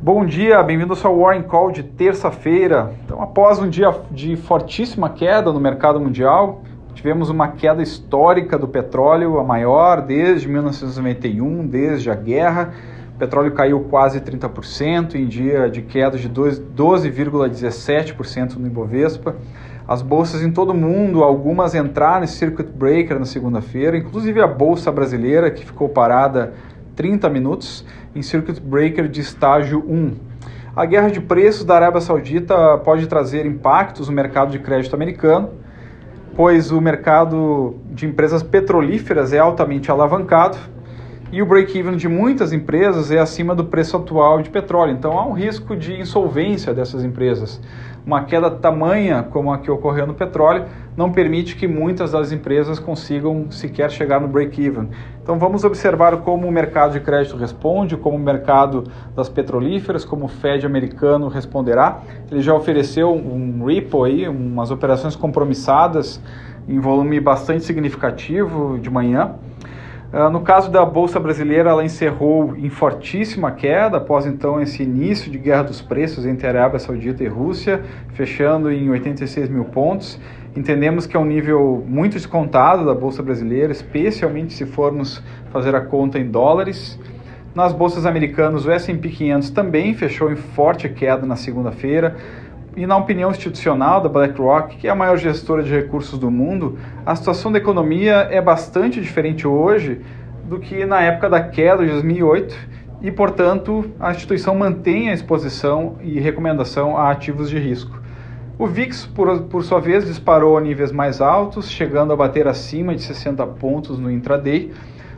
[0.00, 2.94] Bom dia, bem-vindos ao Warren Call de terça-feira.
[3.04, 6.62] Então, após um dia de fortíssima queda no mercado mundial,
[6.94, 12.72] tivemos uma queda histórica do petróleo, a maior desde 1991, desde a guerra.
[13.16, 19.34] O petróleo caiu quase 30% em dia de queda de 12,17% no Ibovespa.
[19.88, 24.46] As bolsas em todo o mundo, algumas entraram em circuit breaker na segunda-feira, inclusive a
[24.46, 26.52] bolsa brasileira que ficou parada
[26.98, 30.16] 30 minutos em circuit breaker de estágio 1.
[30.74, 35.50] A guerra de preços da Arábia Saudita pode trazer impactos no mercado de crédito americano,
[36.34, 40.58] pois o mercado de empresas petrolíferas é altamente alavancado
[41.30, 44.92] e o break-even de muitas empresas é acima do preço atual de petróleo.
[44.92, 47.60] Então há um risco de insolvência dessas empresas.
[48.06, 50.64] Uma queda tamanha como a que ocorreu no petróleo
[50.96, 54.88] não permite que muitas das empresas consigam sequer chegar no break-even.
[55.22, 60.24] Então vamos observar como o mercado de crédito responde, como o mercado das petrolíferas, como
[60.24, 62.00] o Fed americano responderá.
[62.30, 66.18] Ele já ofereceu um repo aí, umas operações compromissadas
[66.66, 69.34] em volume bastante significativo de manhã.
[70.10, 75.30] Uh, no caso da Bolsa Brasileira, ela encerrou em fortíssima queda após então esse início
[75.30, 77.82] de guerra dos preços entre Arábia Saudita e Rússia,
[78.14, 80.18] fechando em 86 mil pontos.
[80.56, 85.80] Entendemos que é um nível muito descontado da Bolsa Brasileira, especialmente se formos fazer a
[85.82, 86.98] conta em dólares.
[87.54, 92.16] Nas bolsas americanas, o S&P 500 também fechou em forte queda na segunda-feira,
[92.76, 96.78] e na opinião institucional da BlackRock, que é a maior gestora de recursos do mundo,
[97.04, 100.00] a situação da economia é bastante diferente hoje
[100.44, 102.56] do que na época da queda de 2008
[103.02, 107.98] e, portanto, a instituição mantém a exposição e recomendação a ativos de risco.
[108.58, 112.94] O VIX, por, por sua vez, disparou a níveis mais altos, chegando a bater acima
[112.94, 114.72] de 60 pontos no intraday.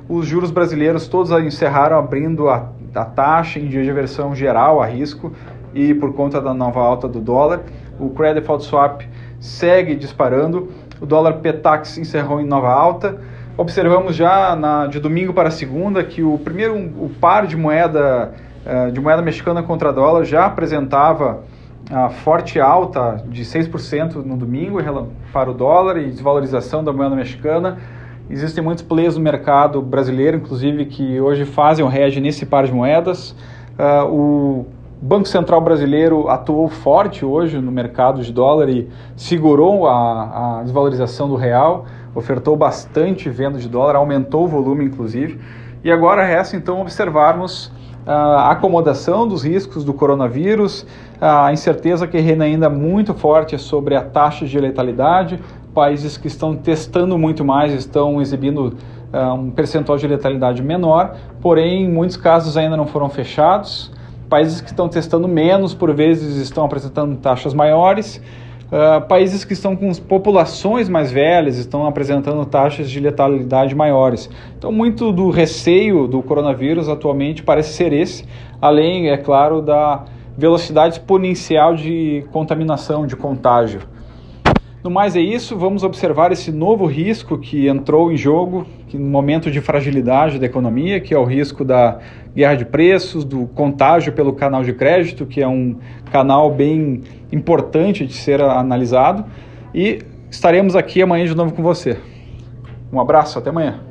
[0.07, 4.87] Os juros brasileiros todos encerraram abrindo a, a taxa em dia de aversão geral a
[4.87, 5.33] risco,
[5.75, 7.61] e por conta da nova alta do dólar.
[7.99, 9.03] O Credit Default Swap
[9.39, 10.69] segue disparando.
[11.01, 13.19] O dólar Petax encerrou em nova alta.
[13.57, 18.33] Observamos já na, de domingo para segunda que o primeiro o par de moeda
[18.65, 21.43] uh, de moeda mexicana contra dólar já apresentava
[21.91, 24.79] a forte alta de 6% no domingo
[25.33, 27.79] para o dólar e desvalorização da moeda mexicana.
[28.31, 32.73] Existem muitos players no mercado brasileiro, inclusive, que hoje fazem o hedge nesse par de
[32.73, 33.35] moedas.
[33.77, 34.67] Uh, o
[35.03, 40.63] o Banco Central brasileiro atuou forte hoje no mercado de dólar e segurou a, a
[40.63, 45.41] desvalorização do real, ofertou bastante venda de dólar, aumentou o volume inclusive.
[45.83, 47.73] E agora resta então observarmos
[48.07, 50.87] a acomodação dos riscos do coronavírus,
[51.19, 55.41] a incerteza que reina ainda muito forte sobre a taxa de letalidade.
[55.73, 58.77] Países que estão testando muito mais estão exibindo
[59.15, 63.93] uh, um percentual de letalidade menor, porém, muitos casos ainda não foram fechados.
[64.31, 68.23] Países que estão testando menos, por vezes, estão apresentando taxas maiores.
[68.71, 74.31] Uh, países que estão com populações mais velhas estão apresentando taxas de letalidade maiores.
[74.57, 78.25] Então, muito do receio do coronavírus atualmente parece ser esse,
[78.63, 80.05] além, é claro, da
[80.39, 83.81] velocidade exponencial de contaminação, de contágio.
[84.83, 89.07] No mais é isso, vamos observar esse novo risco que entrou em jogo que no
[89.07, 91.99] momento de fragilidade da economia, que é o risco da
[92.35, 95.77] guerra de preços, do contágio pelo canal de crédito, que é um
[96.11, 99.27] canal bem importante de ser analisado.
[99.75, 99.99] E
[100.31, 101.99] estaremos aqui amanhã de novo com você.
[102.91, 103.90] Um abraço, até amanhã.